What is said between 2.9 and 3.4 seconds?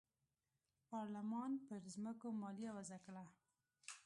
کړه.